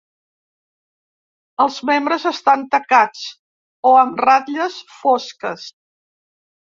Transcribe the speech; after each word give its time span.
Els 1.65 1.75
membres 1.89 2.25
estan 2.29 2.63
tacats 2.75 3.21
o 3.91 3.91
amb 4.05 4.23
ratlles 4.23 4.79
fosques. 4.95 5.67